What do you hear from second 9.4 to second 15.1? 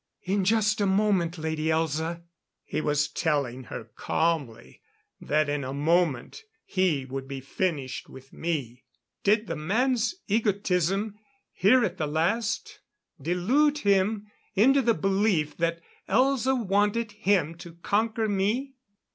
the man's egotism, here at the last, delude him into the